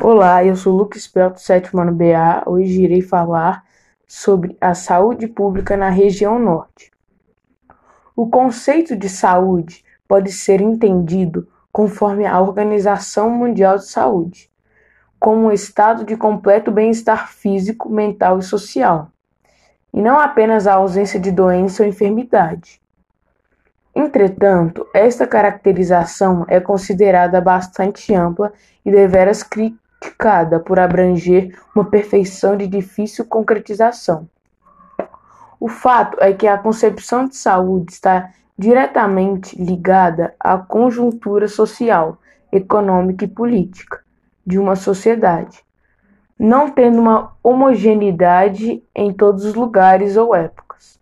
Olá, 0.00 0.44
eu 0.44 0.54
sou 0.54 0.76
Lucas 0.76 1.08
Pelto, 1.08 1.40
sétimo 1.40 1.82
ano 1.82 1.90
BA. 1.90 2.44
Hoje 2.46 2.84
irei 2.84 3.02
falar 3.02 3.64
sobre 4.06 4.56
a 4.60 4.72
saúde 4.72 5.26
pública 5.26 5.76
na 5.76 5.88
região 5.88 6.38
norte. 6.38 6.92
O 8.14 8.28
conceito 8.28 8.94
de 8.94 9.08
saúde 9.08 9.84
pode 10.06 10.30
ser 10.30 10.60
entendido 10.60 11.48
conforme 11.72 12.24
a 12.26 12.40
Organização 12.40 13.28
Mundial 13.28 13.76
de 13.76 13.88
Saúde, 13.88 14.48
como 15.18 15.48
um 15.48 15.52
estado 15.52 16.04
de 16.04 16.16
completo 16.16 16.70
bem-estar 16.70 17.32
físico, 17.32 17.90
mental 17.90 18.38
e 18.38 18.42
social, 18.42 19.10
e 19.92 20.00
não 20.00 20.16
apenas 20.16 20.68
a 20.68 20.74
ausência 20.74 21.18
de 21.18 21.32
doença 21.32 21.82
ou 21.82 21.88
enfermidade. 21.88 22.80
Entretanto, 23.92 24.86
esta 24.94 25.26
caracterização 25.26 26.46
é 26.46 26.60
considerada 26.60 27.40
bastante 27.40 28.14
ampla 28.14 28.52
e 28.84 28.92
deveras 28.92 29.42
criticada 30.18 30.58
por 30.58 30.78
abranger 30.78 31.56
uma 31.74 31.84
perfeição 31.84 32.56
de 32.56 32.66
difícil 32.66 33.24
concretização. 33.24 34.28
O 35.60 35.68
fato 35.68 36.16
é 36.20 36.32
que 36.32 36.46
a 36.46 36.58
concepção 36.58 37.26
de 37.26 37.36
saúde 37.36 37.92
está 37.92 38.30
diretamente 38.56 39.60
ligada 39.60 40.34
à 40.38 40.56
conjuntura 40.58 41.48
social, 41.48 42.18
econômica 42.50 43.24
e 43.24 43.28
política 43.28 44.00
de 44.46 44.58
uma 44.58 44.74
sociedade, 44.74 45.64
não 46.38 46.70
tendo 46.70 47.00
uma 47.00 47.36
homogeneidade 47.42 48.82
em 48.94 49.12
todos 49.12 49.44
os 49.44 49.54
lugares 49.54 50.16
ou 50.16 50.34
épocas. 50.34 50.98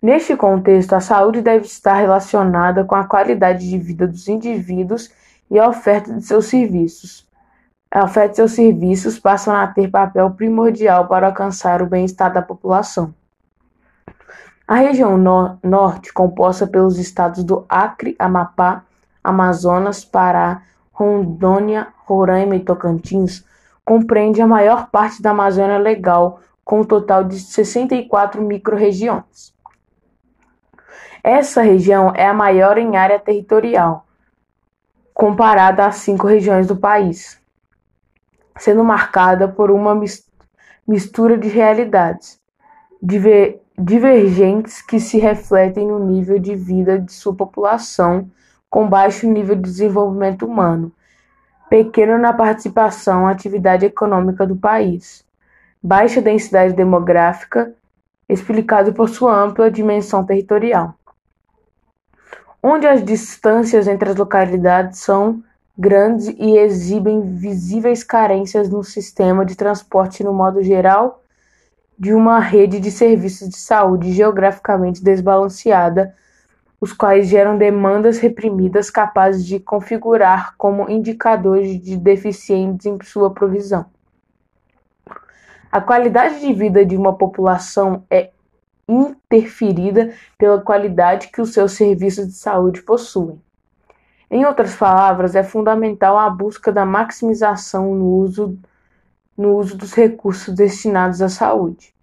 Neste 0.00 0.36
contexto, 0.36 0.92
a 0.92 1.00
saúde 1.00 1.40
deve 1.40 1.66
estar 1.66 1.94
relacionada 1.94 2.84
com 2.84 2.94
a 2.94 3.04
qualidade 3.04 3.68
de 3.68 3.78
vida 3.78 4.06
dos 4.06 4.28
indivíduos 4.28 5.10
e 5.50 5.58
a 5.58 5.68
oferta 5.68 6.12
de 6.12 6.22
seus 6.22 6.46
serviços. 6.46 7.27
A 7.90 8.04
oferta 8.04 8.30
de 8.30 8.36
seus 8.36 8.52
serviços 8.52 9.18
passam 9.18 9.54
a 9.56 9.66
ter 9.66 9.90
papel 9.90 10.30
primordial 10.32 11.08
para 11.08 11.28
alcançar 11.28 11.80
o 11.80 11.86
bem-estar 11.86 12.30
da 12.30 12.42
população. 12.42 13.14
A 14.66 14.74
região 14.74 15.16
no 15.16 15.58
norte, 15.62 16.12
composta 16.12 16.66
pelos 16.66 16.98
estados 16.98 17.42
do 17.42 17.64
Acre, 17.66 18.14
Amapá, 18.18 18.84
Amazonas, 19.24 20.04
Pará, 20.04 20.62
Rondônia, 20.92 21.88
Roraima 22.04 22.56
e 22.56 22.60
Tocantins, 22.60 23.42
compreende 23.82 24.42
a 24.42 24.46
maior 24.46 24.90
parte 24.90 25.22
da 25.22 25.30
Amazônia 25.30 25.78
Legal, 25.78 26.40
com 26.62 26.82
um 26.82 26.84
total 26.84 27.24
de 27.24 27.40
64 27.40 28.42
microrregiões. 28.42 29.54
Essa 31.24 31.62
região 31.62 32.12
é 32.14 32.26
a 32.26 32.34
maior 32.34 32.76
em 32.76 32.98
área 32.98 33.18
territorial, 33.18 34.06
comparada 35.14 35.86
às 35.86 35.96
cinco 35.96 36.26
regiões 36.26 36.66
do 36.66 36.76
país, 36.76 37.37
sendo 38.58 38.84
marcada 38.84 39.48
por 39.48 39.70
uma 39.70 39.98
mistura 40.86 41.38
de 41.38 41.48
realidades 41.48 42.40
divergentes 43.78 44.82
que 44.82 44.98
se 44.98 45.18
refletem 45.18 45.86
no 45.86 45.98
nível 45.98 46.38
de 46.38 46.54
vida 46.56 46.98
de 46.98 47.12
sua 47.12 47.34
população, 47.34 48.30
com 48.68 48.88
baixo 48.88 49.26
nível 49.26 49.54
de 49.54 49.62
desenvolvimento 49.62 50.44
humano, 50.44 50.92
pequeno 51.70 52.18
na 52.18 52.32
participação 52.32 53.26
atividade 53.26 53.86
econômica 53.86 54.46
do 54.46 54.56
país, 54.56 55.24
baixa 55.82 56.20
densidade 56.20 56.74
demográfica, 56.74 57.72
explicado 58.28 58.92
por 58.92 59.08
sua 59.08 59.34
ampla 59.34 59.70
dimensão 59.70 60.24
territorial. 60.24 60.94
Onde 62.62 62.86
as 62.86 63.04
distâncias 63.04 63.86
entre 63.86 64.10
as 64.10 64.16
localidades 64.16 64.98
são 64.98 65.42
grandes 65.78 66.26
e 66.26 66.58
exibem 66.58 67.36
visíveis 67.36 68.02
carências 68.02 68.68
no 68.68 68.82
sistema 68.82 69.46
de 69.46 69.54
transporte 69.54 70.24
no 70.24 70.32
modo 70.32 70.60
geral 70.60 71.22
de 71.96 72.12
uma 72.12 72.40
rede 72.40 72.80
de 72.80 72.90
serviços 72.90 73.48
de 73.48 73.56
saúde 73.56 74.12
geograficamente 74.12 75.02
desbalanceada, 75.02 76.14
os 76.80 76.92
quais 76.92 77.26
geram 77.28 77.58
demandas 77.58 78.18
reprimidas 78.18 78.88
capazes 78.90 79.44
de 79.44 79.58
configurar 79.58 80.54
como 80.56 80.88
indicadores 80.88 81.80
de 81.80 81.96
deficientes 81.96 82.86
em 82.86 82.98
sua 83.02 83.32
provisão. 83.32 83.86
A 85.70 85.80
qualidade 85.80 86.40
de 86.40 86.52
vida 86.52 86.84
de 86.84 86.96
uma 86.96 87.16
população 87.16 88.04
é 88.10 88.30
interferida 88.88 90.12
pela 90.38 90.60
qualidade 90.60 91.28
que 91.28 91.42
os 91.42 91.52
seus 91.52 91.72
serviços 91.72 92.28
de 92.28 92.34
saúde 92.34 92.82
possuem. 92.82 93.40
Em 94.30 94.44
outras 94.44 94.76
palavras, 94.76 95.34
é 95.34 95.42
fundamental 95.42 96.18
a 96.18 96.28
busca 96.28 96.70
da 96.70 96.84
maximização 96.84 97.94
no 97.94 98.06
uso, 98.06 98.58
no 99.36 99.56
uso 99.56 99.76
dos 99.76 99.94
recursos 99.94 100.54
destinados 100.54 101.22
à 101.22 101.28
saúde. 101.28 101.94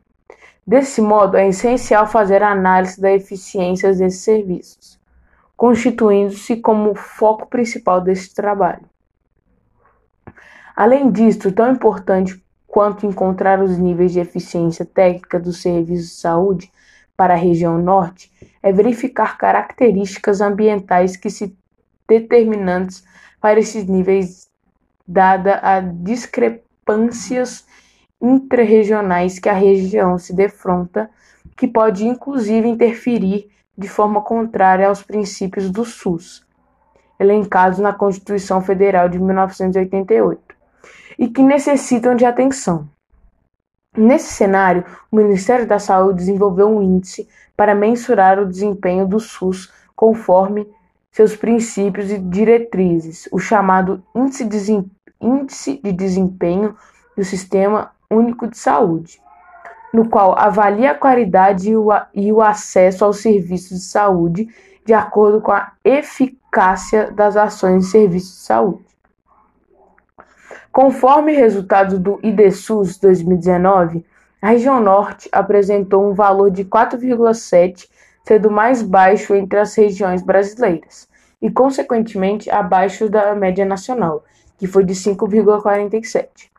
Desse 0.65 1.01
modo, 1.01 1.37
é 1.37 1.47
essencial 1.47 2.07
fazer 2.07 2.41
a 2.41 2.51
análise 2.51 2.99
da 2.99 3.11
eficiência 3.11 3.93
desses 3.93 4.21
serviços, 4.21 4.99
constituindo-se 5.55 6.55
como 6.57 6.91
o 6.91 6.95
foco 6.95 7.45
principal 7.45 8.01
desse 8.01 8.33
trabalho. 8.33 8.89
Além 10.75 11.11
disso, 11.11 11.51
tão 11.51 11.71
importante 11.71 12.43
quanto 12.65 13.05
encontrar 13.05 13.61
os 13.61 13.77
níveis 13.77 14.11
de 14.11 14.19
eficiência 14.19 14.83
técnica 14.83 15.39
dos 15.39 15.61
serviços 15.61 16.09
de 16.09 16.15
saúde 16.15 16.71
para 17.15 17.35
a 17.35 17.37
região 17.37 17.77
norte 17.77 18.31
é 18.61 18.73
verificar 18.73 19.37
características 19.37 20.41
ambientais 20.41 21.15
que 21.15 21.29
se 21.29 21.55
determinantes 22.07 23.03
para 23.39 23.59
esses 23.59 23.85
níveis, 23.85 24.47
dada 25.07 25.59
a 25.61 25.79
discrepâncias 25.79 27.65
intrarregionais 28.21 29.39
que 29.39 29.49
a 29.49 29.53
região 29.53 30.17
se 30.17 30.33
defronta, 30.33 31.09
que 31.55 31.67
pode 31.67 32.05
inclusive 32.05 32.67
interferir 32.67 33.49
de 33.77 33.87
forma 33.87 34.21
contrária 34.21 34.87
aos 34.87 35.03
princípios 35.03 35.69
do 35.69 35.85
SUS, 35.85 36.45
elencados 37.19 37.79
na 37.79 37.93
Constituição 37.93 38.61
Federal 38.61 39.09
de 39.09 39.19
1988, 39.19 40.41
e 41.19 41.27
que 41.27 41.43
necessitam 41.43 42.15
de 42.15 42.25
atenção. 42.25 42.89
Nesse 43.95 44.33
cenário, 44.33 44.83
o 45.09 45.15
Ministério 45.15 45.65
da 45.65 45.79
Saúde 45.79 46.19
desenvolveu 46.19 46.67
um 46.67 46.81
índice 46.81 47.27
para 47.55 47.73
mensurar 47.73 48.39
o 48.39 48.45
desempenho 48.45 49.07
do 49.07 49.19
SUS 49.19 49.71
conforme 49.95 50.67
seus 51.15 51.33
princípios 51.33 52.11
e 52.11 52.19
diretrizes, 52.19 53.29
o 53.31 53.39
chamado 53.39 54.03
Índice 54.13 55.79
de 55.81 55.93
Desempenho 55.93 56.75
do 57.15 57.23
Sistema 57.23 57.91
Único 58.11 58.49
de 58.49 58.57
Saúde, 58.57 59.21
no 59.93 60.09
qual 60.09 60.37
avalia 60.37 60.91
a 60.91 60.93
qualidade 60.95 61.71
e 62.13 62.31
o 62.33 62.41
acesso 62.41 63.05
aos 63.05 63.19
serviços 63.19 63.79
de 63.79 63.85
saúde 63.85 64.49
de 64.83 64.93
acordo 64.93 65.39
com 65.39 65.53
a 65.53 65.71
eficácia 65.85 67.09
das 67.09 67.37
ações 67.37 67.85
de 67.85 67.91
serviços 67.91 68.31
de 68.31 68.41
saúde. 68.41 68.85
Conforme 70.69 71.31
resultados 71.31 71.97
do 71.97 72.19
IDSUS 72.21 72.97
2019, 72.97 74.05
a 74.41 74.49
região 74.49 74.81
norte 74.81 75.29
apresentou 75.31 76.11
um 76.11 76.13
valor 76.13 76.51
de 76.51 76.65
4,7, 76.65 77.87
sendo 78.25 78.49
mais 78.49 78.81
baixo 78.81 79.35
entre 79.35 79.59
as 79.59 79.75
regiões 79.75 80.23
brasileiras, 80.23 81.07
e 81.41 81.49
consequentemente 81.51 82.49
abaixo 82.49 83.07
da 83.07 83.35
média 83.35 83.63
nacional, 83.63 84.25
que 84.57 84.65
foi 84.65 84.83
de 84.83 84.95
5,47. 84.95 86.49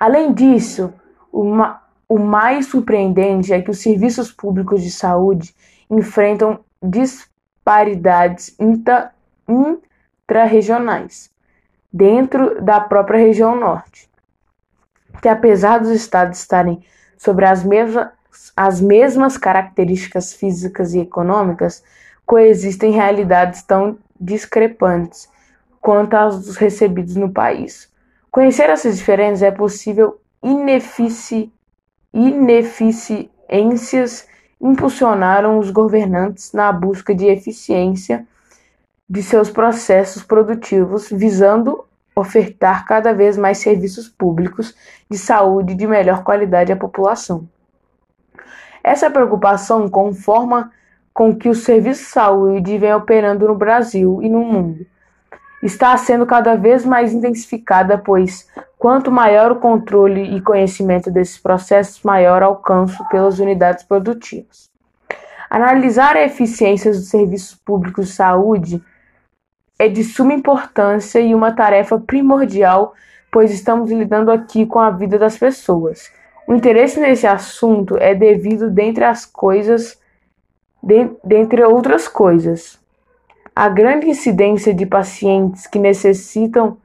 Além 0.00 0.32
disso, 0.32 0.92
uma, 1.32 1.82
o 2.08 2.18
mais 2.18 2.66
surpreendente 2.66 3.52
é 3.52 3.60
que 3.60 3.70
os 3.70 3.82
serviços 3.82 4.32
públicos 4.32 4.82
de 4.82 4.90
saúde 4.90 5.54
enfrentam 5.90 6.60
disparidades 6.82 8.56
intra-regionais 9.46 11.30
dentro 11.92 12.62
da 12.62 12.80
própria 12.80 13.18
região 13.18 13.54
norte, 13.54 14.10
que 15.20 15.28
apesar 15.28 15.78
dos 15.78 15.90
estados 15.90 16.38
estarem 16.38 16.82
sobre 17.16 17.44
as 17.44 17.62
mesmas, 17.62 18.08
as 18.56 18.80
mesmas 18.80 19.36
características 19.36 20.32
físicas 20.32 20.94
e 20.94 21.00
econômicas, 21.00 21.82
coexistem 22.26 22.92
realidades 22.92 23.62
tão 23.62 23.98
discrepantes 24.18 25.28
quanto 25.80 26.14
as 26.14 26.44
dos 26.44 26.56
recebidos 26.56 27.14
no 27.16 27.30
país. 27.30 27.92
Conhecer 28.30 28.70
essas 28.70 28.96
diferenças 28.96 29.42
é 29.42 29.50
possível 29.50 30.18
inefici, 30.42 31.52
ineficiências 32.12 34.26
impulsionaram 34.60 35.58
os 35.58 35.70
governantes 35.70 36.52
na 36.52 36.70
busca 36.72 37.14
de 37.14 37.26
eficiência 37.26 38.26
de 39.08 39.22
seus 39.22 39.48
processos 39.50 40.22
produtivos, 40.22 41.08
visando 41.10 41.84
ofertar 42.16 42.86
cada 42.86 43.12
vez 43.12 43.36
mais 43.36 43.58
serviços 43.58 44.08
públicos 44.08 44.74
de 45.10 45.18
saúde 45.18 45.74
de 45.74 45.86
melhor 45.86 46.24
qualidade 46.24 46.72
à 46.72 46.76
população. 46.76 47.46
Essa 48.84 49.08
preocupação 49.08 49.88
conforma 49.88 50.70
com 51.14 51.34
que 51.34 51.48
os 51.48 51.64
serviços 51.64 52.04
de 52.04 52.10
saúde 52.10 52.76
vêm 52.76 52.92
operando 52.92 53.48
no 53.48 53.54
Brasil 53.54 54.20
e 54.22 54.28
no 54.28 54.44
mundo, 54.44 54.84
está 55.62 55.96
sendo 55.96 56.26
cada 56.26 56.54
vez 56.54 56.84
mais 56.84 57.14
intensificada, 57.14 57.96
pois 57.96 58.46
quanto 58.78 59.10
maior 59.10 59.52
o 59.52 59.60
controle 59.60 60.36
e 60.36 60.42
conhecimento 60.42 61.10
desses 61.10 61.38
processos, 61.38 62.02
maior 62.02 62.42
o 62.42 62.46
alcance 62.46 62.98
pelas 63.08 63.38
unidades 63.38 63.82
produtivas. 63.84 64.70
Analisar 65.48 66.16
a 66.16 66.24
eficiência 66.24 66.90
dos 66.90 67.08
serviços 67.08 67.54
públicos 67.54 68.08
de 68.08 68.12
saúde 68.12 68.84
é 69.78 69.88
de 69.88 70.04
suma 70.04 70.34
importância 70.34 71.20
e 71.20 71.34
uma 71.34 71.52
tarefa 71.52 71.98
primordial, 71.98 72.92
pois 73.32 73.50
estamos 73.50 73.90
lidando 73.90 74.30
aqui 74.30 74.66
com 74.66 74.78
a 74.78 74.90
vida 74.90 75.18
das 75.18 75.38
pessoas. 75.38 76.10
O 76.46 76.54
interesse 76.54 77.00
nesse 77.00 77.26
assunto 77.26 77.96
é 77.96 78.14
devido, 78.14 78.70
dentre 78.70 79.04
as 79.04 79.24
coisas, 79.24 79.98
de, 80.82 81.10
dentre 81.24 81.62
outras 81.64 82.06
coisas, 82.06 82.78
a 83.56 83.68
grande 83.68 84.08
incidência 84.08 84.74
de 84.74 84.84
pacientes 84.84 85.66
que 85.66 85.78
necessitam 85.78 86.76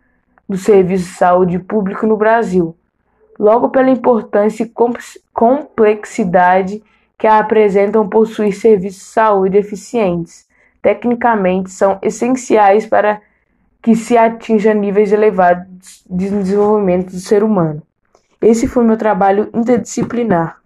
do 0.48 0.56
serviço 0.56 1.06
de 1.06 1.16
saúde 1.16 1.60
público 1.60 2.08
no 2.08 2.16
Brasil, 2.16 2.76
logo 3.38 3.70
pela 3.70 3.90
importância 3.90 4.64
e 4.64 4.72
complexidade 5.34 6.82
que 7.18 7.28
apresentam 7.28 8.08
possuir 8.08 8.54
serviços 8.54 9.02
de 9.02 9.06
saúde 9.08 9.58
eficientes. 9.58 10.48
Tecnicamente, 10.82 11.70
são 11.70 12.00
essenciais 12.02 12.86
para 12.86 13.22
que 13.82 13.96
se 13.96 14.18
atinja 14.18 14.74
níveis 14.74 15.12
elevados 15.12 16.04
de 16.10 16.30
desenvolvimento 16.30 17.12
do 17.12 17.20
ser 17.20 17.44
humano. 17.44 17.82
Esse 18.42 18.68
foi 18.68 18.86
meu 18.86 18.98
trabalho 18.98 19.50
interdisciplinar. 19.54 20.59